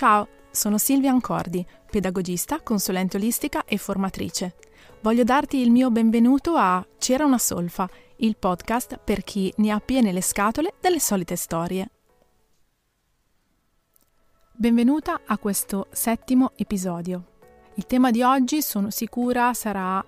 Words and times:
Ciao, 0.00 0.28
sono 0.50 0.78
Silvia 0.78 1.10
Ancordi, 1.10 1.62
pedagogista, 1.90 2.62
consulente 2.62 3.18
olistica 3.18 3.66
e 3.66 3.76
formatrice. 3.76 4.54
Voglio 5.02 5.24
darti 5.24 5.58
il 5.58 5.70
mio 5.70 5.90
benvenuto 5.90 6.54
a 6.54 6.82
C'era 6.96 7.26
una 7.26 7.36
solfa, 7.36 7.86
il 8.16 8.38
podcast 8.38 8.96
per 8.96 9.22
chi 9.22 9.52
ne 9.58 9.70
ha 9.70 9.78
piene 9.78 10.10
le 10.12 10.22
scatole 10.22 10.72
delle 10.80 11.00
solite 11.00 11.36
storie. 11.36 11.90
Benvenuta 14.52 15.20
a 15.26 15.36
questo 15.36 15.88
settimo 15.90 16.52
episodio. 16.56 17.24
Il 17.74 17.84
tema 17.84 18.10
di 18.10 18.22
oggi 18.22 18.62
sono 18.62 18.88
sicura 18.88 19.52
sarà 19.52 20.02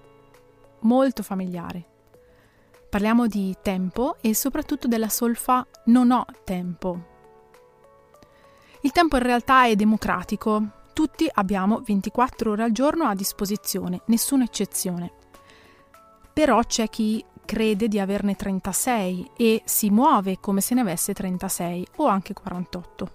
molto 0.81 1.23
familiare. 1.23 1.85
Parliamo 2.89 3.27
di 3.27 3.55
tempo 3.61 4.17
e 4.23 4.35
soprattutto 4.35 4.89
della 4.89 5.11
solfa 5.11 5.67
non 5.85 6.13
ho 6.13 6.25
tempo. 6.45 7.12
Il 8.85 8.91
tempo 8.91 9.17
in 9.17 9.23
realtà 9.23 9.67
è 9.67 9.77
democratico, 9.77 10.61
tutti 10.93 11.29
abbiamo 11.33 11.83
24 11.85 12.51
ore 12.51 12.65
al 12.65 12.73
giorno 12.73 13.05
a 13.05 13.15
disposizione, 13.15 14.01
nessuna 14.07 14.43
eccezione. 14.43 15.13
Però 16.33 16.61
c'è 16.65 16.89
chi 16.89 17.25
crede 17.45 17.87
di 17.87 18.01
averne 18.01 18.35
36 18.35 19.31
e 19.37 19.63
si 19.65 19.89
muove 19.91 20.39
come 20.41 20.61
se 20.61 20.75
ne 20.75 20.81
avesse 20.81 21.13
36 21.13 21.87
o 21.99 22.07
anche 22.07 22.33
48. 22.33 23.11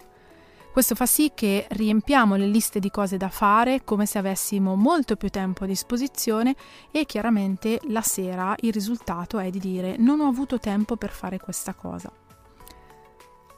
Questo 0.72 0.94
fa 0.94 1.04
sì 1.04 1.32
che 1.34 1.66
riempiamo 1.68 2.36
le 2.36 2.46
liste 2.46 2.78
di 2.78 2.88
cose 2.90 3.18
da 3.18 3.28
fare 3.28 3.84
come 3.84 4.06
se 4.06 4.16
avessimo 4.16 4.74
molto 4.74 5.16
più 5.16 5.28
tempo 5.28 5.64
a 5.64 5.66
disposizione 5.66 6.56
e 6.90 7.04
chiaramente 7.04 7.78
la 7.88 8.00
sera 8.00 8.54
il 8.60 8.72
risultato 8.72 9.38
è 9.38 9.50
di 9.50 9.58
dire 9.58 9.96
non 9.98 10.20
ho 10.20 10.28
avuto 10.28 10.58
tempo 10.58 10.96
per 10.96 11.10
fare 11.10 11.38
questa 11.38 11.74
cosa. 11.74 12.10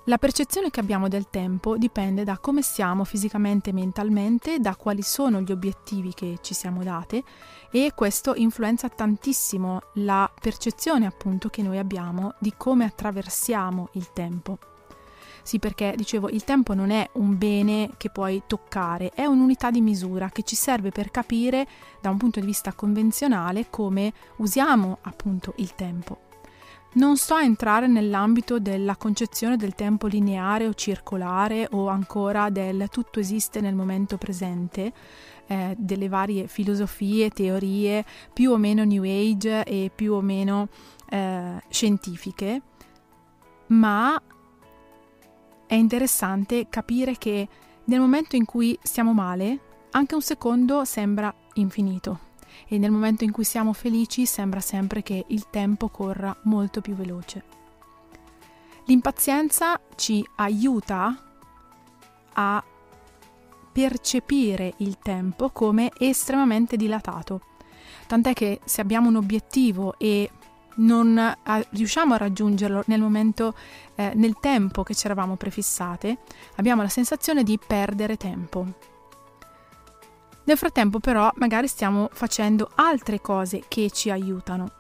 La 0.05 0.17
percezione 0.17 0.71
che 0.71 0.81
abbiamo 0.81 1.09
del 1.09 1.29
tempo 1.29 1.77
dipende 1.77 2.25
da 2.25 2.39
come 2.39 2.63
siamo 2.63 3.05
fisicamente 3.05 3.69
e 3.69 3.75
mentalmente, 3.75 4.59
da 4.59 4.75
quali 4.75 5.03
sono 5.03 5.43
gli 5.43 5.53
obiettivi 5.53 6.15
che 6.15 6.39
ci 6.41 6.55
siamo 6.55 6.83
date 6.83 7.23
e 7.71 7.93
questo 7.95 8.35
influenza 8.35 8.89
tantissimo 8.89 9.81
la 9.97 10.31
percezione 10.41 11.05
appunto 11.05 11.51
che 11.51 11.63
noi 11.63 11.77
abbiamo 11.77 12.35
di 12.39 12.55
come 12.57 12.87
attraversiamo 12.87 13.91
il 13.93 14.11
tempo. 14.15 14.59
Sì, 15.43 15.59
perché 15.59 15.93
dicevo, 15.95 16.31
il 16.31 16.45
tempo 16.45 16.73
non 16.73 16.91
è 16.91 17.09
un 17.15 17.37
bene 17.37 17.91
che 17.99 18.09
puoi 18.09 18.43
toccare, 18.47 19.11
è 19.15 19.27
un'unità 19.27 19.71
di 19.71 19.83
misura 19.83 20.31
che 20.31 20.45
ci 20.45 20.57
serve 20.57 20.91
per 20.91 21.11
capire 21.11 21.69
da 22.01 22.09
un 22.09 22.17
punto 22.17 22.41
di 22.41 22.47
vista 22.47 22.73
convenzionale 22.73 23.69
come 23.69 24.13
usiamo 24.37 24.99
appunto 25.03 25.53
il 25.57 25.75
tempo. 25.75 26.30
Non 26.93 27.17
sto 27.17 27.35
a 27.35 27.45
entrare 27.45 27.87
nell'ambito 27.87 28.59
della 28.59 28.97
concezione 28.97 29.57
del 29.57 29.77
tempo 29.77 30.09
lineare 30.09 30.67
o 30.67 30.75
circolare 30.75 31.69
o 31.71 31.87
ancora 31.87 32.51
del 32.51 32.89
tutto 32.91 33.21
esiste 33.21 33.61
nel 33.61 33.77
momento 33.77 34.19
presente, 34.19 34.93
eh, 35.47 35.77
delle 35.79 36.09
varie 36.09 36.49
filosofie, 36.49 37.31
teorie 37.31 38.05
più 38.33 38.51
o 38.51 38.57
meno 38.57 38.83
New 38.83 39.05
Age 39.05 39.63
e 39.63 39.93
più 39.95 40.15
o 40.15 40.21
meno 40.21 40.69
eh, 41.09 41.63
scientifiche, 41.69 42.63
ma 43.69 44.21
è 45.67 45.75
interessante 45.75 46.67
capire 46.69 47.17
che 47.19 47.49
nel 47.85 48.01
momento 48.01 48.35
in 48.35 48.45
cui 48.45 48.77
stiamo 48.83 49.13
male, 49.13 49.61
anche 49.93 50.17
un 50.17 50.23
secondo 50.23 50.85
sembra 50.85 51.33
infinito 51.55 52.30
e 52.69 52.79
nel 52.79 52.91
momento 52.91 53.25
in 53.25 53.31
cui 53.31 53.45
siamo 53.45 53.73
felici 53.73 54.27
sembra 54.27 54.61
sempre 54.61 55.03
che 55.03 55.25
il 55.29 55.49
tempo 55.51 55.89
corra 55.89 56.37
molto 56.45 56.81
più 56.81 56.95
veloce. 56.95 57.45
L'impazienza 58.87 59.81
ci 59.95 60.27
aiuta 60.37 61.17
a 62.33 62.65
percepire 63.73 64.75
il 64.79 64.99
tempo 64.99 65.51
come 65.51 65.93
estremamente 65.99 66.77
dilatato, 66.77 67.43
tant'è 68.07 68.33
che 68.33 68.61
se 68.65 68.81
abbiamo 68.81 69.09
un 69.09 69.17
obiettivo 69.17 69.95
e 69.99 70.31
non 70.77 71.19
a, 71.19 71.67
riusciamo 71.71 72.15
a 72.15 72.17
raggiungerlo 72.17 72.83
nel 72.87 73.01
momento, 73.01 73.55
eh, 73.95 74.13
nel 74.15 74.39
tempo 74.41 74.83
che 74.83 74.95
ci 74.95 75.07
eravamo 75.07 75.37
prefissate, 75.37 76.19
abbiamo 76.57 76.83
la 76.83 76.89
sensazione 76.89 77.43
di 77.43 77.59
perdere 77.65 78.17
tempo. 78.17 78.90
Nel 80.51 80.59
frattempo 80.59 80.99
però 80.99 81.31
magari 81.37 81.69
stiamo 81.69 82.09
facendo 82.13 82.73
altre 82.75 83.21
cose 83.21 83.63
che 83.69 83.89
ci 83.93 84.11
aiutano 84.11 84.73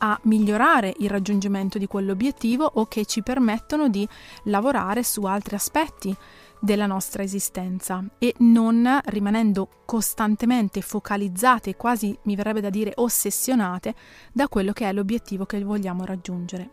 a 0.00 0.20
migliorare 0.24 0.92
il 0.98 1.08
raggiungimento 1.08 1.78
di 1.78 1.86
quell'obiettivo 1.86 2.70
o 2.74 2.84
che 2.84 3.06
ci 3.06 3.22
permettono 3.22 3.88
di 3.88 4.06
lavorare 4.44 5.02
su 5.02 5.22
altri 5.22 5.54
aspetti 5.54 6.14
della 6.60 6.84
nostra 6.84 7.22
esistenza 7.22 8.04
e 8.18 8.34
non 8.40 9.00
rimanendo 9.04 9.66
costantemente 9.86 10.82
focalizzate, 10.82 11.76
quasi 11.76 12.14
mi 12.24 12.36
verrebbe 12.36 12.60
da 12.60 12.68
dire 12.68 12.92
ossessionate, 12.96 13.94
da 14.30 14.46
quello 14.46 14.72
che 14.72 14.86
è 14.86 14.92
l'obiettivo 14.92 15.46
che 15.46 15.64
vogliamo 15.64 16.04
raggiungere. 16.04 16.70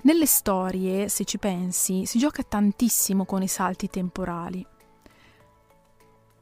Nelle 0.00 0.24
storie, 0.24 1.10
se 1.10 1.26
ci 1.26 1.36
pensi, 1.36 2.06
si 2.06 2.18
gioca 2.18 2.42
tantissimo 2.42 3.26
con 3.26 3.42
i 3.42 3.48
salti 3.48 3.90
temporali. 3.90 4.66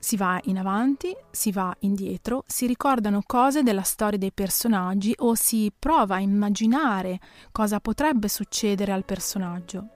Si 0.06 0.16
va 0.16 0.40
in 0.44 0.56
avanti, 0.56 1.12
si 1.32 1.50
va 1.50 1.74
indietro, 1.80 2.44
si 2.46 2.68
ricordano 2.68 3.24
cose 3.26 3.64
della 3.64 3.82
storia 3.82 4.16
dei 4.16 4.30
personaggi 4.30 5.12
o 5.18 5.34
si 5.34 5.72
prova 5.76 6.14
a 6.14 6.20
immaginare 6.20 7.18
cosa 7.50 7.80
potrebbe 7.80 8.28
succedere 8.28 8.92
al 8.92 9.04
personaggio. 9.04 9.88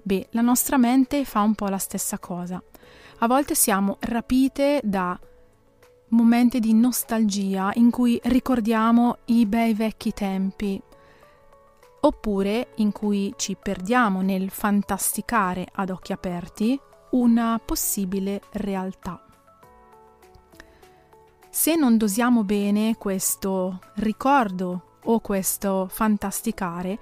Beh, 0.00 0.28
la 0.30 0.40
nostra 0.40 0.78
mente 0.78 1.26
fa 1.26 1.42
un 1.42 1.54
po' 1.54 1.66
la 1.66 1.76
stessa 1.76 2.18
cosa. 2.18 2.62
A 3.18 3.26
volte 3.26 3.54
siamo 3.54 3.98
rapite 4.00 4.80
da 4.82 5.20
momenti 6.08 6.58
di 6.58 6.72
nostalgia 6.72 7.72
in 7.74 7.90
cui 7.90 8.18
ricordiamo 8.22 9.18
i 9.26 9.44
bei 9.44 9.74
vecchi 9.74 10.12
tempi, 10.14 10.80
oppure 12.00 12.68
in 12.76 12.90
cui 12.90 13.34
ci 13.36 13.54
perdiamo 13.62 14.22
nel 14.22 14.48
fantasticare 14.48 15.68
ad 15.70 15.90
occhi 15.90 16.12
aperti 16.12 16.80
una 17.10 17.60
possibile 17.62 18.40
realtà. 18.52 19.26
Se 21.54 21.76
non 21.76 21.98
dosiamo 21.98 22.44
bene 22.44 22.96
questo 22.96 23.78
ricordo 23.96 24.96
o 25.04 25.20
questo 25.20 25.86
fantasticare, 25.86 26.98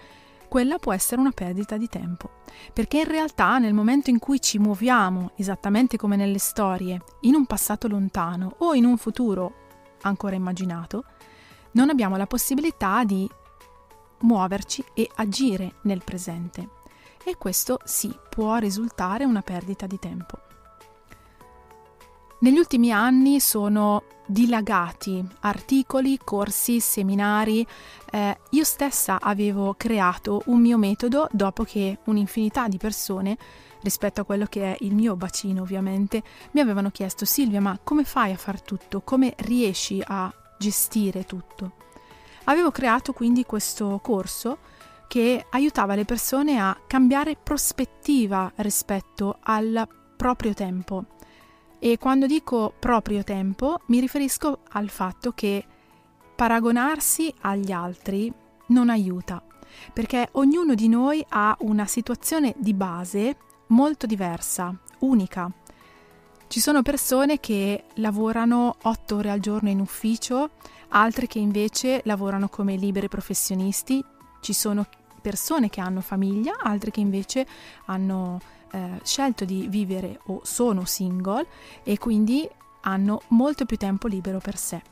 quella 0.48 0.78
può 0.78 0.92
essere 0.92 1.20
una 1.20 1.30
perdita 1.30 1.76
di 1.76 1.86
tempo, 1.86 2.30
perché 2.72 2.98
in 2.98 3.06
realtà 3.06 3.58
nel 3.58 3.72
momento 3.72 4.10
in 4.10 4.18
cui 4.18 4.40
ci 4.40 4.58
muoviamo, 4.58 5.30
esattamente 5.36 5.96
come 5.96 6.16
nelle 6.16 6.40
storie, 6.40 7.00
in 7.20 7.36
un 7.36 7.46
passato 7.46 7.86
lontano 7.86 8.56
o 8.58 8.74
in 8.74 8.86
un 8.86 8.96
futuro 8.96 9.52
ancora 10.02 10.34
immaginato, 10.34 11.04
non 11.74 11.88
abbiamo 11.88 12.16
la 12.16 12.26
possibilità 12.26 13.04
di 13.04 13.30
muoverci 14.22 14.84
e 14.94 15.08
agire 15.14 15.74
nel 15.82 16.02
presente. 16.02 16.70
E 17.22 17.36
questo 17.36 17.78
sì 17.84 18.12
può 18.28 18.56
risultare 18.56 19.24
una 19.24 19.42
perdita 19.42 19.86
di 19.86 20.00
tempo. 20.00 20.49
Negli 22.42 22.56
ultimi 22.56 22.90
anni 22.90 23.38
sono 23.38 24.04
dilagati 24.24 25.22
articoli, 25.40 26.18
corsi, 26.24 26.80
seminari. 26.80 27.66
Eh, 28.10 28.38
io 28.48 28.64
stessa 28.64 29.18
avevo 29.20 29.74
creato 29.76 30.40
un 30.46 30.58
mio 30.58 30.78
metodo 30.78 31.28
dopo 31.32 31.64
che 31.64 31.98
un'infinità 32.04 32.66
di 32.66 32.78
persone, 32.78 33.36
rispetto 33.82 34.22
a 34.22 34.24
quello 34.24 34.46
che 34.46 34.72
è 34.72 34.76
il 34.80 34.94
mio 34.94 35.16
bacino 35.16 35.60
ovviamente, 35.60 36.22
mi 36.52 36.60
avevano 36.60 36.90
chiesto 36.90 37.26
Silvia, 37.26 37.60
ma 37.60 37.78
come 37.82 38.04
fai 38.04 38.32
a 38.32 38.38
far 38.38 38.62
tutto? 38.62 39.02
Come 39.02 39.34
riesci 39.40 40.02
a 40.02 40.32
gestire 40.58 41.26
tutto? 41.26 41.72
Avevo 42.44 42.70
creato 42.70 43.12
quindi 43.12 43.44
questo 43.44 44.00
corso 44.02 44.60
che 45.08 45.44
aiutava 45.50 45.94
le 45.94 46.06
persone 46.06 46.58
a 46.58 46.74
cambiare 46.86 47.36
prospettiva 47.36 48.50
rispetto 48.56 49.36
al 49.42 49.86
proprio 50.16 50.54
tempo 50.54 51.18
e 51.80 51.98
quando 51.98 52.26
dico 52.26 52.72
proprio 52.78 53.24
tempo 53.24 53.80
mi 53.86 53.98
riferisco 53.98 54.60
al 54.72 54.90
fatto 54.90 55.32
che 55.32 55.64
paragonarsi 56.36 57.34
agli 57.40 57.72
altri 57.72 58.32
non 58.66 58.90
aiuta, 58.90 59.42
perché 59.92 60.28
ognuno 60.32 60.74
di 60.74 60.88
noi 60.88 61.24
ha 61.30 61.56
una 61.60 61.86
situazione 61.86 62.54
di 62.58 62.74
base 62.74 63.36
molto 63.68 64.06
diversa, 64.06 64.78
unica. 65.00 65.50
Ci 66.46 66.60
sono 66.60 66.82
persone 66.82 67.40
che 67.40 67.84
lavorano 67.94 68.76
otto 68.82 69.16
ore 69.16 69.30
al 69.30 69.40
giorno 69.40 69.70
in 69.70 69.80
ufficio, 69.80 70.50
altre 70.88 71.26
che 71.26 71.38
invece 71.38 72.02
lavorano 72.04 72.48
come 72.48 72.76
liberi 72.76 73.08
professionisti, 73.08 74.04
ci 74.40 74.52
sono 74.52 74.86
persone 75.20 75.68
che 75.68 75.80
hanno 75.80 76.00
famiglia, 76.00 76.58
altre 76.60 76.90
che 76.90 77.00
invece 77.00 77.46
hanno 77.86 78.40
eh, 78.70 79.00
scelto 79.02 79.44
di 79.44 79.66
vivere 79.68 80.20
o 80.26 80.40
sono 80.42 80.84
single 80.84 81.46
e 81.82 81.98
quindi 81.98 82.48
hanno 82.82 83.22
molto 83.28 83.64
più 83.64 83.76
tempo 83.76 84.06
libero 84.06 84.38
per 84.38 84.56
sé. 84.56 84.82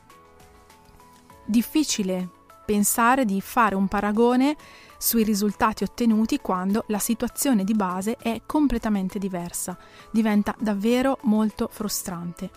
Difficile 1.45 2.29
pensare 2.65 3.25
di 3.25 3.41
fare 3.41 3.73
un 3.73 3.87
paragone 3.87 4.55
sui 4.99 5.23
risultati 5.23 5.83
ottenuti 5.83 6.39
quando 6.39 6.83
la 6.87 6.99
situazione 6.99 7.63
di 7.63 7.73
base 7.73 8.17
è 8.17 8.41
completamente 8.45 9.17
diversa. 9.17 9.75
Diventa 10.11 10.53
davvero 10.59 11.17
molto 11.23 11.67
frustrante. 11.71 12.51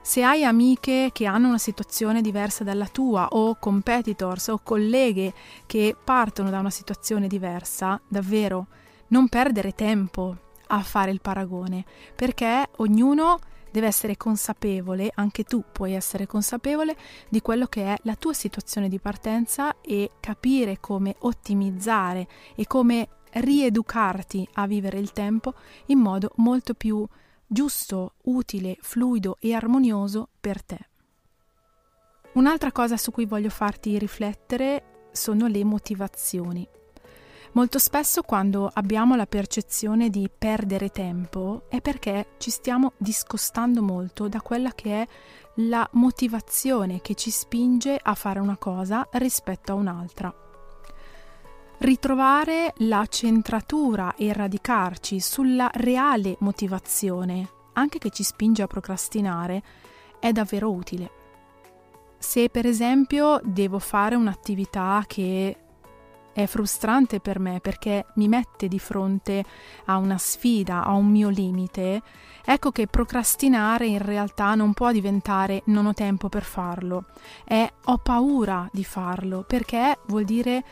Se 0.00 0.22
hai 0.22 0.44
amiche 0.44 1.10
che 1.12 1.26
hanno 1.26 1.48
una 1.48 1.58
situazione 1.58 2.20
diversa 2.20 2.62
dalla 2.62 2.86
tua 2.86 3.26
o 3.32 3.56
competitors 3.58 4.46
o 4.46 4.60
colleghe 4.62 5.34
che 5.66 5.96
partono 6.04 6.48
da 6.48 6.60
una 6.60 6.70
situazione 6.70 7.26
diversa, 7.26 8.00
davvero 8.06 8.68
non 9.08 9.28
perdere 9.28 9.72
tempo 9.72 10.36
a 10.68 10.82
fare 10.82 11.10
il 11.10 11.20
paragone, 11.20 11.84
perché 12.14 12.68
ognuno 12.76 13.38
deve 13.70 13.86
essere 13.88 14.16
consapevole, 14.16 15.12
anche 15.14 15.44
tu 15.44 15.62
puoi 15.70 15.92
essere 15.92 16.26
consapevole 16.26 16.96
di 17.28 17.42
quello 17.42 17.66
che 17.66 17.84
è 17.84 17.96
la 18.02 18.14
tua 18.14 18.32
situazione 18.32 18.88
di 18.88 18.98
partenza 18.98 19.80
e 19.80 20.12
capire 20.18 20.78
come 20.80 21.14
ottimizzare 21.20 22.26
e 22.54 22.66
come 22.66 23.08
rieducarti 23.32 24.48
a 24.54 24.66
vivere 24.66 24.98
il 24.98 25.12
tempo 25.12 25.54
in 25.86 25.98
modo 25.98 26.30
molto 26.36 26.72
più 26.72 27.06
giusto, 27.46 28.14
utile, 28.22 28.76
fluido 28.80 29.36
e 29.40 29.52
armonioso 29.52 30.28
per 30.40 30.62
te. 30.62 30.78
Un'altra 32.32 32.72
cosa 32.72 32.96
su 32.96 33.10
cui 33.10 33.26
voglio 33.26 33.50
farti 33.50 33.98
riflettere 33.98 35.08
sono 35.12 35.46
le 35.46 35.64
motivazioni. 35.64 36.66
Molto 37.56 37.78
spesso 37.78 38.20
quando 38.20 38.70
abbiamo 38.70 39.16
la 39.16 39.24
percezione 39.24 40.10
di 40.10 40.28
perdere 40.28 40.90
tempo 40.90 41.62
è 41.70 41.80
perché 41.80 42.34
ci 42.36 42.50
stiamo 42.50 42.92
discostando 42.98 43.80
molto 43.82 44.28
da 44.28 44.42
quella 44.42 44.72
che 44.74 45.00
è 45.00 45.06
la 45.62 45.88
motivazione 45.92 47.00
che 47.00 47.14
ci 47.14 47.30
spinge 47.30 47.98
a 48.00 48.12
fare 48.14 48.40
una 48.40 48.58
cosa 48.58 49.08
rispetto 49.12 49.72
a 49.72 49.76
un'altra. 49.76 50.34
Ritrovare 51.78 52.74
la 52.80 53.06
centratura 53.08 54.14
e 54.16 54.34
radicarci 54.34 55.18
sulla 55.18 55.70
reale 55.72 56.36
motivazione, 56.40 57.48
anche 57.72 57.96
che 57.96 58.10
ci 58.10 58.22
spinge 58.22 58.64
a 58.64 58.66
procrastinare, 58.66 59.62
è 60.20 60.30
davvero 60.30 60.70
utile. 60.70 61.10
Se 62.18 62.50
per 62.50 62.66
esempio 62.66 63.40
devo 63.42 63.78
fare 63.78 64.14
un'attività 64.14 65.02
che 65.06 65.56
è 66.36 66.44
frustrante 66.44 67.18
per 67.18 67.38
me 67.38 67.60
perché 67.60 68.04
mi 68.16 68.28
mette 68.28 68.68
di 68.68 68.78
fronte 68.78 69.42
a 69.86 69.96
una 69.96 70.18
sfida, 70.18 70.84
a 70.84 70.92
un 70.92 71.06
mio 71.06 71.30
limite, 71.30 72.02
ecco 72.44 72.72
che 72.72 72.86
procrastinare 72.86 73.86
in 73.86 74.02
realtà 74.04 74.54
non 74.54 74.74
può 74.74 74.92
diventare 74.92 75.62
non 75.66 75.86
ho 75.86 75.94
tempo 75.94 76.28
per 76.28 76.42
farlo, 76.42 77.06
è 77.42 77.66
ho 77.84 77.96
paura 77.96 78.68
di 78.70 78.84
farlo 78.84 79.44
perché 79.46 80.00
vuol 80.08 80.24
dire 80.24 80.62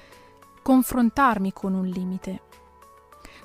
confrontarmi 0.61 1.55
con 1.55 1.73
un 1.73 1.87
limite. 1.87 2.43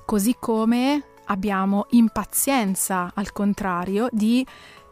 Così 0.03 0.35
come 0.37 1.03
abbiamo 1.27 1.85
impazienza, 1.91 3.11
al 3.13 3.31
contrario, 3.31 4.09
di 4.11 4.45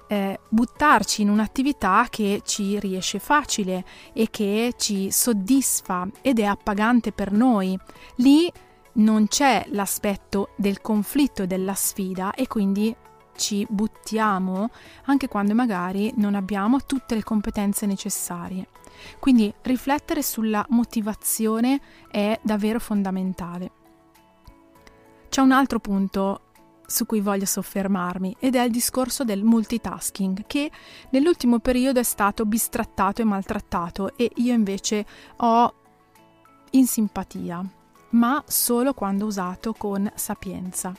eh, 0.07 0.39
buttarci 0.49 1.21
in 1.21 1.29
un'attività 1.29 2.07
che 2.09 2.41
ci 2.45 2.79
riesce 2.79 3.19
facile 3.19 3.85
e 4.13 4.29
che 4.29 4.73
ci 4.77 5.11
soddisfa 5.11 6.07
ed 6.21 6.39
è 6.39 6.43
appagante 6.43 7.11
per 7.11 7.31
noi. 7.31 7.77
Lì 8.15 8.51
non 8.93 9.27
c'è 9.27 9.65
l'aspetto 9.69 10.49
del 10.55 10.81
conflitto 10.81 11.43
e 11.43 11.47
della 11.47 11.75
sfida 11.75 12.33
e 12.33 12.47
quindi 12.47 12.95
ci 13.35 13.65
buttiamo 13.69 14.71
anche 15.05 15.27
quando 15.27 15.53
magari 15.53 16.11
non 16.17 16.35
abbiamo 16.35 16.83
tutte 16.83 17.15
le 17.15 17.23
competenze 17.23 17.85
necessarie. 17.85 18.67
Quindi 19.19 19.53
riflettere 19.61 20.23
sulla 20.23 20.65
motivazione 20.69 21.79
è 22.09 22.39
davvero 22.41 22.79
fondamentale. 22.79 23.71
C'è 25.29 25.41
un 25.41 25.51
altro 25.51 25.79
punto 25.79 26.46
su 26.87 27.05
cui 27.05 27.19
voglio 27.19 27.45
soffermarmi 27.45 28.37
ed 28.39 28.55
è 28.55 28.63
il 28.63 28.71
discorso 28.71 29.23
del 29.23 29.43
multitasking 29.43 30.45
che 30.47 30.71
nell'ultimo 31.11 31.59
periodo 31.59 31.99
è 31.99 32.03
stato 32.03 32.45
bistrattato 32.45 33.21
e 33.21 33.25
maltrattato 33.25 34.15
e 34.15 34.31
io 34.35 34.53
invece 34.53 35.05
ho 35.37 35.73
in 36.71 36.87
simpatia, 36.87 37.63
ma 38.11 38.41
solo 38.47 38.93
quando 38.93 39.25
usato 39.25 39.73
con 39.73 40.09
sapienza. 40.15 40.93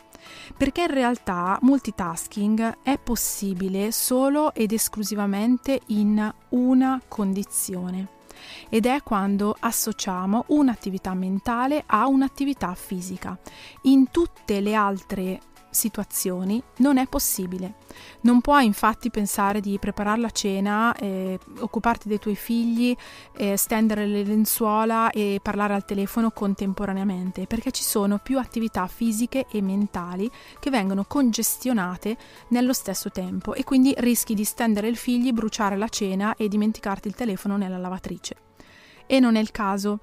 Perché 0.57 0.83
in 0.83 0.91
realtà 0.93 1.59
multitasking 1.63 2.79
è 2.83 2.99
possibile 2.99 3.91
solo 3.93 4.53
ed 4.53 4.73
esclusivamente 4.73 5.81
in 5.87 6.33
una 6.51 7.01
condizione 7.09 8.17
ed 8.69 8.87
è 8.87 9.03
quando 9.03 9.57
associamo 9.59 10.45
un'attività 10.49 11.15
mentale 11.15 11.83
a 11.87 12.07
un'attività 12.07 12.75
fisica. 12.75 13.39
In 13.83 14.11
tutte 14.11 14.61
le 14.61 14.75
altre 14.75 15.41
situazioni 15.71 16.63
non 16.79 16.99
è 16.99 17.07
possibile. 17.07 17.75
Non 18.23 18.41
puoi 18.41 18.65
infatti 18.65 19.11
pensare 19.11 19.61
di 19.61 19.79
preparare 19.79 20.21
la 20.21 20.31
cena, 20.31 20.95
eh, 20.95 21.39
occuparti 21.59 22.09
dei 22.09 22.19
tuoi 22.19 22.37
figli, 22.37 22.97
eh, 23.37 23.57
stendere 23.57 24.07
le 24.07 24.25
lenzuola 24.25 25.11
e 25.11 25.41
parlare 25.43 25.75
al 25.75 25.85
telefono 25.85 26.31
contemporaneamente, 26.31 27.47
perché 27.47 27.71
ci 27.71 27.83
sono 27.83 28.19
più 28.19 28.39
attività 28.39 28.87
fisiche 28.87 29.47
e 29.51 29.61
mentali 29.63 30.31
che 30.59 30.71
vengono 30.71 31.05
congestionate 31.05 32.17
nello 32.49 32.73
stesso 32.73 33.11
tempo 33.11 33.55
e 33.55 33.65
quindi 33.65 33.95
rischi 33.99 34.35
di 34.35 34.45
stendere 34.45 34.89
il 34.89 34.97
figlio, 34.97 35.33
bruciare 35.33 35.77
la 35.77 35.89
cena 35.89 36.35
e 36.37 36.49
dimenticarti 36.49 37.09
il 37.09 37.15
telefono 37.15 37.57
nella 37.57 37.79
lavatrice. 37.79 38.37
E 39.07 39.21
non 39.21 39.37
è 39.37 39.41
il 39.41 39.51
caso 39.51 40.01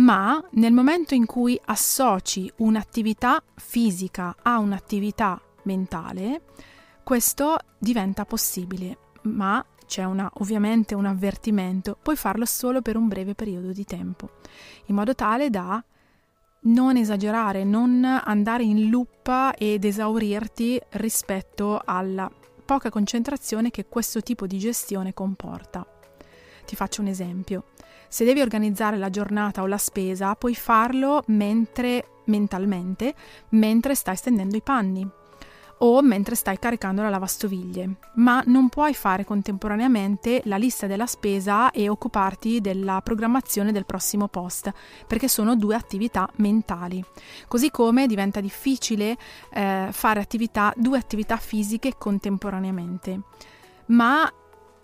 ma 0.00 0.42
nel 0.52 0.72
momento 0.72 1.14
in 1.14 1.26
cui 1.26 1.60
associ 1.66 2.50
un'attività 2.56 3.42
fisica 3.56 4.34
a 4.42 4.58
un'attività 4.58 5.40
mentale, 5.64 6.42
questo 7.02 7.58
diventa 7.78 8.24
possibile, 8.24 8.98
ma 9.22 9.64
c'è 9.86 10.04
una, 10.04 10.30
ovviamente 10.34 10.94
un 10.94 11.04
avvertimento, 11.04 11.98
puoi 12.00 12.16
farlo 12.16 12.44
solo 12.44 12.80
per 12.80 12.96
un 12.96 13.08
breve 13.08 13.34
periodo 13.34 13.72
di 13.72 13.84
tempo, 13.84 14.30
in 14.86 14.94
modo 14.94 15.14
tale 15.14 15.50
da 15.50 15.82
non 16.62 16.96
esagerare, 16.96 17.64
non 17.64 18.04
andare 18.04 18.62
in 18.62 18.88
luppa 18.88 19.54
ed 19.54 19.84
esaurirti 19.84 20.80
rispetto 20.90 21.80
alla 21.84 22.30
poca 22.64 22.90
concentrazione 22.90 23.70
che 23.70 23.86
questo 23.86 24.20
tipo 24.20 24.46
di 24.46 24.58
gestione 24.58 25.12
comporta. 25.12 25.89
Ti 26.70 26.76
faccio 26.76 27.00
un 27.00 27.08
esempio. 27.08 27.64
Se 28.08 28.24
devi 28.24 28.40
organizzare 28.40 28.96
la 28.96 29.10
giornata 29.10 29.60
o 29.60 29.66
la 29.66 29.76
spesa, 29.76 30.36
puoi 30.36 30.54
farlo 30.54 31.24
mentre 31.26 32.20
mentalmente, 32.26 33.12
mentre 33.48 33.96
stai 33.96 34.14
stendendo 34.14 34.56
i 34.56 34.62
panni 34.62 35.04
o 35.78 36.00
mentre 36.00 36.36
stai 36.36 36.60
caricando 36.60 37.02
la 37.02 37.08
lavastoviglie, 37.08 37.96
ma 38.16 38.40
non 38.46 38.68
puoi 38.68 38.94
fare 38.94 39.24
contemporaneamente 39.24 40.42
la 40.44 40.58
lista 40.58 40.86
della 40.86 41.06
spesa 41.06 41.72
e 41.72 41.88
occuparti 41.88 42.60
della 42.60 43.00
programmazione 43.02 43.72
del 43.72 43.84
prossimo 43.84 44.28
post, 44.28 44.72
perché 45.08 45.26
sono 45.26 45.56
due 45.56 45.74
attività 45.74 46.30
mentali. 46.36 47.04
Così 47.48 47.72
come 47.72 48.06
diventa 48.06 48.40
difficile 48.40 49.16
eh, 49.52 49.88
fare 49.90 50.20
attività, 50.20 50.72
due 50.76 50.98
attività 50.98 51.36
fisiche 51.36 51.94
contemporaneamente. 51.98 53.22
Ma 53.86 54.32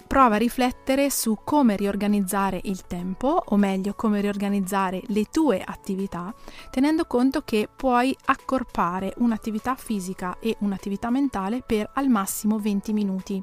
prova 0.06 0.36
a 0.36 0.38
riflettere 0.38 1.10
su 1.10 1.38
come 1.44 1.76
riorganizzare 1.76 2.60
il 2.64 2.86
tempo, 2.86 3.42
o 3.44 3.56
meglio 3.56 3.94
come 3.94 4.20
riorganizzare 4.20 5.02
le 5.06 5.24
tue 5.24 5.62
attività, 5.64 6.34
tenendo 6.70 7.04
conto 7.04 7.42
che 7.42 7.68
puoi 7.74 8.16
accorpare 8.26 9.14
un'attività 9.18 9.74
fisica 9.74 10.38
e 10.38 10.56
un'attività 10.60 11.10
mentale 11.10 11.62
per 11.62 11.90
al 11.94 12.08
massimo 12.08 12.58
20 12.58 12.92
minuti, 12.92 13.42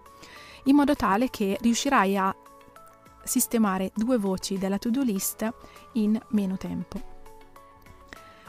in 0.65 0.75
modo 0.75 0.96
tale 0.96 1.29
che 1.29 1.58
riuscirai 1.60 2.17
a 2.17 2.36
sistemare 3.24 3.91
due 3.96 4.17
voci 4.17 4.58
della 4.58 4.77
to-do 4.77 5.01
list 5.01 5.50
in 5.93 6.20
meno 6.29 6.58
tempo. 6.58 7.12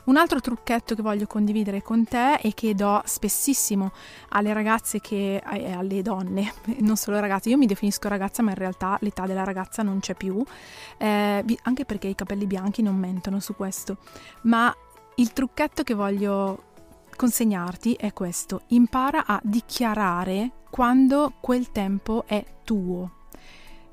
Un 0.04 0.18
altro 0.18 0.40
trucchetto 0.40 0.94
che 0.94 1.00
voglio 1.00 1.26
condividere 1.26 1.80
con 1.80 2.04
te 2.04 2.34
e 2.34 2.52
che 2.52 2.74
do 2.74 3.00
spessissimo 3.06 3.92
alle 4.30 4.52
ragazze 4.52 5.00
che 5.00 5.36
eh, 5.36 5.72
alle 5.72 6.02
donne, 6.02 6.52
non 6.80 6.96
solo 6.96 7.18
ragazze, 7.20 7.48
io 7.48 7.56
mi 7.56 7.64
definisco 7.64 8.08
ragazza, 8.08 8.42
ma 8.42 8.50
in 8.50 8.56
realtà 8.56 8.98
l'età 9.00 9.24
della 9.24 9.44
ragazza 9.44 9.82
non 9.82 10.00
c'è 10.00 10.14
più, 10.14 10.44
eh, 10.98 11.44
anche 11.62 11.84
perché 11.86 12.08
i 12.08 12.14
capelli 12.14 12.46
bianchi 12.46 12.82
non 12.82 12.96
mentono 12.96 13.40
su 13.40 13.56
questo. 13.56 13.96
Ma 14.42 14.74
il 15.16 15.32
trucchetto 15.32 15.82
che 15.82 15.94
voglio 15.94 16.64
consegnarti 17.16 17.94
è 17.94 18.12
questo: 18.12 18.62
impara 18.68 19.24
a 19.24 19.40
dichiarare 19.42 20.50
quando 20.68 21.32
quel 21.40 21.72
tempo 21.72 22.24
è 22.26 22.44
tuo, 22.62 23.10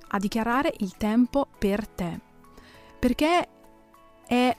a 0.10 0.18
dichiarare 0.20 0.74
il 0.80 0.98
tempo 0.98 1.48
per 1.58 1.88
te. 1.88 2.20
Perché 3.00 3.48
è 4.28 4.56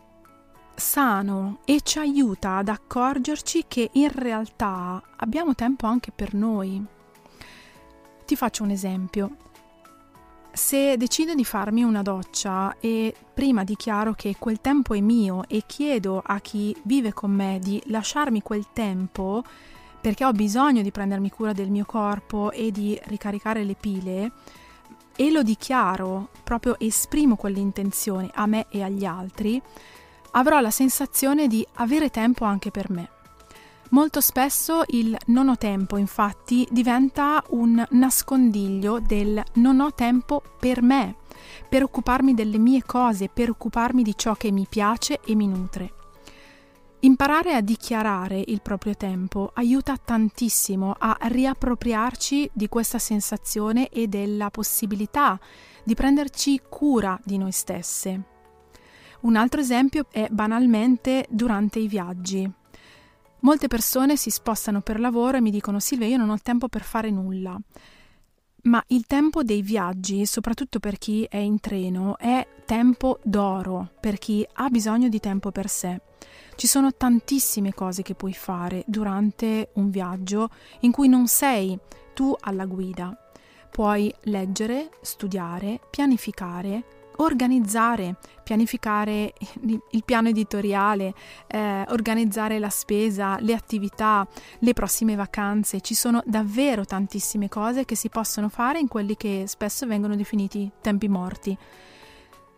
sano 0.74 1.60
e 1.64 1.80
ci 1.82 1.98
aiuta 1.98 2.56
ad 2.56 2.68
accorgerci 2.68 3.64
che 3.68 3.90
in 3.92 4.10
realtà 4.12 5.02
abbiamo 5.16 5.54
tempo 5.54 5.86
anche 5.86 6.12
per 6.14 6.34
noi. 6.34 6.84
Ti 8.24 8.36
faccio 8.36 8.62
un 8.62 8.70
esempio. 8.70 9.36
Se 10.52 10.96
decido 10.96 11.34
di 11.34 11.44
farmi 11.44 11.82
una 11.82 12.02
doccia 12.02 12.76
e 12.78 13.14
prima 13.32 13.64
dichiaro 13.64 14.12
che 14.12 14.36
quel 14.38 14.60
tempo 14.60 14.94
è 14.94 15.00
mio 15.00 15.44
e 15.48 15.62
chiedo 15.66 16.22
a 16.24 16.40
chi 16.40 16.76
vive 16.82 17.12
con 17.12 17.30
me 17.30 17.58
di 17.60 17.82
lasciarmi 17.86 18.42
quel 18.42 18.66
tempo 18.72 19.42
perché 20.02 20.24
ho 20.24 20.32
bisogno 20.32 20.82
di 20.82 20.90
prendermi 20.90 21.30
cura 21.30 21.52
del 21.52 21.70
mio 21.70 21.84
corpo 21.84 22.50
e 22.50 22.72
di 22.72 23.00
ricaricare 23.04 23.62
le 23.62 23.76
pile, 23.78 24.32
e 25.14 25.30
lo 25.30 25.44
dichiaro, 25.44 26.30
proprio 26.42 26.76
esprimo 26.80 27.36
quell'intenzione 27.36 28.28
a 28.34 28.46
me 28.46 28.66
e 28.68 28.82
agli 28.82 29.04
altri, 29.04 29.62
avrò 30.32 30.60
la 30.60 30.70
sensazione 30.70 31.46
di 31.46 31.66
avere 31.74 32.10
tempo 32.10 32.44
anche 32.44 32.70
per 32.70 32.90
me. 32.90 33.10
Molto 33.90 34.22
spesso 34.22 34.84
il 34.88 35.14
non 35.26 35.50
ho 35.50 35.58
tempo, 35.58 35.98
infatti, 35.98 36.66
diventa 36.70 37.44
un 37.50 37.84
nascondiglio 37.90 39.00
del 39.00 39.42
non 39.54 39.80
ho 39.80 39.92
tempo 39.92 40.42
per 40.58 40.80
me, 40.80 41.16
per 41.68 41.82
occuparmi 41.82 42.32
delle 42.32 42.56
mie 42.56 42.82
cose, 42.84 43.28
per 43.28 43.50
occuparmi 43.50 44.02
di 44.02 44.16
ciò 44.16 44.34
che 44.34 44.50
mi 44.50 44.66
piace 44.66 45.20
e 45.22 45.34
mi 45.34 45.46
nutre. 45.46 45.92
Imparare 47.00 47.52
a 47.52 47.60
dichiarare 47.60 48.42
il 48.46 48.62
proprio 48.62 48.94
tempo 48.94 49.50
aiuta 49.54 49.96
tantissimo 49.96 50.94
a 50.96 51.18
riappropriarci 51.20 52.50
di 52.54 52.68
questa 52.68 52.98
sensazione 52.98 53.88
e 53.88 54.06
della 54.06 54.50
possibilità 54.50 55.38
di 55.84 55.94
prenderci 55.94 56.62
cura 56.66 57.18
di 57.24 57.36
noi 57.36 57.52
stesse. 57.52 58.31
Un 59.22 59.36
altro 59.36 59.60
esempio 59.60 60.06
è 60.10 60.26
banalmente 60.30 61.26
durante 61.30 61.78
i 61.78 61.86
viaggi. 61.86 62.50
Molte 63.40 63.68
persone 63.68 64.16
si 64.16 64.30
spostano 64.30 64.80
per 64.80 64.98
lavoro 64.98 65.36
e 65.36 65.40
mi 65.40 65.50
dicono 65.50 65.78
Silvia, 65.78 66.08
io 66.08 66.16
non 66.16 66.30
ho 66.30 66.34
il 66.34 66.42
tempo 66.42 66.68
per 66.68 66.82
fare 66.82 67.10
nulla. 67.10 67.56
Ma 68.64 68.82
il 68.88 69.06
tempo 69.06 69.44
dei 69.44 69.62
viaggi, 69.62 70.26
soprattutto 70.26 70.80
per 70.80 70.98
chi 70.98 71.24
è 71.28 71.36
in 71.36 71.60
treno, 71.60 72.18
è 72.18 72.46
tempo 72.64 73.20
d'oro, 73.22 73.90
per 74.00 74.18
chi 74.18 74.46
ha 74.54 74.68
bisogno 74.68 75.08
di 75.08 75.20
tempo 75.20 75.52
per 75.52 75.68
sé. 75.68 76.00
Ci 76.56 76.66
sono 76.66 76.92
tantissime 76.92 77.72
cose 77.72 78.02
che 78.02 78.16
puoi 78.16 78.34
fare 78.34 78.82
durante 78.86 79.70
un 79.74 79.90
viaggio 79.90 80.50
in 80.80 80.90
cui 80.90 81.08
non 81.08 81.28
sei 81.28 81.78
tu 82.12 82.34
alla 82.40 82.66
guida. 82.66 83.16
Puoi 83.70 84.12
leggere, 84.22 84.90
studiare, 85.00 85.80
pianificare, 85.90 87.01
organizzare, 87.16 88.16
pianificare 88.42 89.32
il 89.62 90.04
piano 90.04 90.28
editoriale, 90.28 91.14
eh, 91.46 91.84
organizzare 91.88 92.58
la 92.58 92.70
spesa, 92.70 93.36
le 93.40 93.54
attività, 93.54 94.26
le 94.58 94.72
prossime 94.72 95.14
vacanze. 95.14 95.80
Ci 95.80 95.94
sono 95.94 96.22
davvero 96.24 96.84
tantissime 96.84 97.48
cose 97.48 97.84
che 97.84 97.96
si 97.96 98.08
possono 98.08 98.48
fare 98.48 98.78
in 98.78 98.88
quelli 98.88 99.16
che 99.16 99.44
spesso 99.46 99.86
vengono 99.86 100.16
definiti 100.16 100.70
tempi 100.80 101.08
morti. 101.08 101.56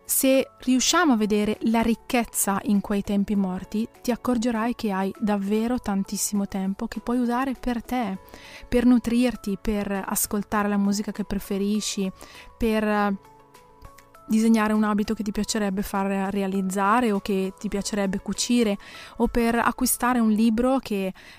Se 0.07 0.51
riusciamo 0.59 1.15
a 1.15 1.17
vedere 1.17 1.57
la 1.63 1.81
ricchezza 1.81 2.61
in 2.65 2.83
quei 2.83 3.01
tempi 3.01 3.35
morti, 3.37 3.89
ti 4.03 4.11
accorgerai 4.11 4.75
che 4.75 4.93
hai 4.93 5.11
davvero 5.19 5.79
tantissimo 5.79 6.47
tempo 6.47 6.87
che 6.87 7.01
puoi 7.01 7.19
usare 7.19 7.55
per 7.59 7.83
te, 7.83 8.19
per 8.69 8.85
nutrirti, 8.85 9.57
per 9.59 10.05
ascoltare 10.07 10.69
la 10.69 10.77
musica 10.77 11.11
che 11.11 11.25
preferisci, 11.25 12.13
per 12.59 13.17
disegnare 14.27 14.73
un 14.73 14.85
abito 14.85 15.15
che 15.15 15.23
ti 15.23 15.33
piacerebbe 15.33 15.83
far 15.83 16.33
realizzare 16.33 17.13
o 17.13 17.21
che 17.21 17.53
ti 17.59 17.69
piacerebbe 17.69 18.21
cucire 18.21 18.79
o 19.19 19.27
per 19.29 19.57
acquistare 19.57 20.19
un 20.19 20.31
libro 20.31 20.79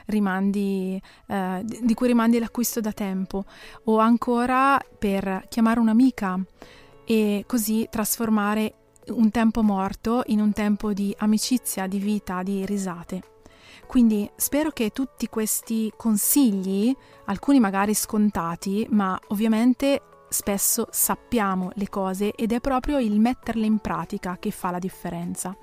rimandi, 0.06 1.02
eh, 1.28 1.64
di 1.64 1.94
cui 1.94 2.08
rimandi 2.08 2.40
l'acquisto 2.40 2.80
da 2.82 2.92
tempo 2.92 3.46
o 3.86 3.98
ancora 3.98 4.80
per 4.98 5.46
chiamare 5.50 5.80
un'amica 5.80 6.40
e 7.06 7.44
così 7.48 7.88
trasformare 7.90 8.76
un 9.10 9.30
tempo 9.30 9.62
morto 9.62 10.24
in 10.28 10.40
un 10.40 10.52
tempo 10.52 10.94
di 10.94 11.14
amicizia, 11.20 11.88
di 11.88 12.00
vita, 12.00 12.42
di 12.44 12.66
risate. 12.66 13.22
Quindi 13.88 14.30
spero 14.36 14.72
che 14.72 14.90
tutti 14.90 15.28
questi 15.28 15.92
consigli, 15.96 16.96
alcuni 17.26 17.60
magari 17.60 17.94
scontati, 17.94 18.88
ma 18.90 19.20
ovviamente 19.28 20.02
spesso 20.36 20.88
sappiamo 20.92 21.72
le 21.76 21.88
cose 21.88 22.34
ed 22.34 22.52
è 22.52 22.60
proprio 22.60 23.00
il 23.00 23.22
metterle 23.22 23.66
in 23.66 23.80
pratica 23.80 24.36
che 24.38 24.52
fa 24.52 24.70
la 24.70 24.80
differenza. 24.80 25.56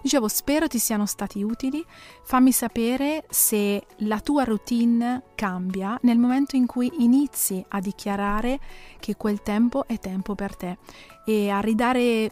Dicevo, 0.00 0.28
spero 0.28 0.68
ti 0.68 0.78
siano 0.78 1.06
stati 1.06 1.42
utili, 1.42 1.84
fammi 2.22 2.52
sapere 2.52 3.24
se 3.30 3.84
la 3.98 4.20
tua 4.20 4.44
routine 4.44 5.22
cambia 5.34 5.98
nel 6.02 6.18
momento 6.18 6.54
in 6.54 6.66
cui 6.66 6.90
inizi 6.98 7.64
a 7.68 7.80
dichiarare 7.80 8.60
che 9.00 9.16
quel 9.16 9.42
tempo 9.42 9.86
è 9.88 9.98
tempo 9.98 10.36
per 10.36 10.54
te 10.56 10.78
e 11.24 11.50
a 11.50 11.58
ridare 11.58 12.30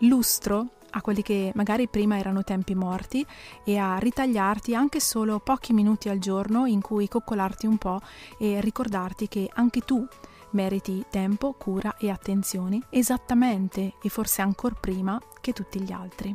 lustro 0.00 0.72
a 0.90 1.00
quelli 1.00 1.22
che 1.22 1.52
magari 1.54 1.88
prima 1.88 2.18
erano 2.18 2.44
tempi 2.44 2.74
morti 2.74 3.24
e 3.64 3.78
a 3.78 3.96
ritagliarti 3.96 4.74
anche 4.74 5.00
solo 5.00 5.40
pochi 5.40 5.72
minuti 5.72 6.08
al 6.08 6.18
giorno 6.18 6.66
in 6.66 6.80
cui 6.82 7.08
coccolarti 7.08 7.66
un 7.66 7.78
po' 7.78 8.00
e 8.38 8.60
ricordarti 8.60 9.26
che 9.26 9.50
anche 9.52 9.80
tu 9.80 10.06
meriti 10.54 11.04
tempo, 11.10 11.52
cura 11.52 11.96
e 11.98 12.10
attenzioni 12.10 12.82
esattamente 12.90 13.94
e 14.02 14.08
forse 14.08 14.42
ancora 14.42 14.76
prima 14.78 15.20
che 15.40 15.52
tutti 15.52 15.80
gli 15.80 15.92
altri. 15.92 16.34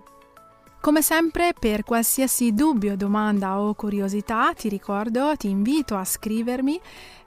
Come 0.82 1.02
sempre, 1.02 1.54
per 1.60 1.84
qualsiasi 1.84 2.54
dubbio, 2.54 2.96
domanda 2.96 3.60
o 3.60 3.74
curiosità, 3.74 4.54
ti 4.54 4.70
ricordo, 4.70 5.36
ti 5.36 5.50
invito 5.50 5.98
a 5.98 6.06
scrivermi 6.06 6.80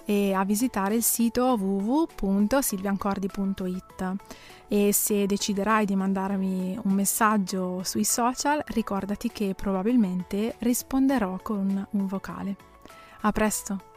e 0.06 0.32
a 0.32 0.42
visitare 0.44 0.94
il 0.94 1.02
sito 1.02 1.54
www.silviancordi.it 1.58 4.14
e 4.68 4.90
se 4.94 5.26
deciderai 5.26 5.84
di 5.84 5.94
mandarmi 5.94 6.80
un 6.82 6.92
messaggio 6.92 7.82
sui 7.84 8.04
social, 8.04 8.62
ricordati 8.68 9.30
che 9.30 9.54
probabilmente 9.54 10.54
risponderò 10.60 11.38
con 11.42 11.86
un 11.90 12.06
vocale. 12.06 12.56
A 13.20 13.32
presto! 13.32 13.91